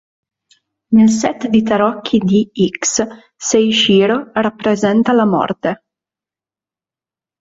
Nel 0.95 1.09
set 1.11 1.47
di 1.47 1.61
tarocchi 1.61 2.17
di 2.17 2.49
"X", 2.75 3.05
Seishiro 3.35 4.31
rappresenta 4.33 5.13
"La 5.13 5.25
Morte". 5.25 5.83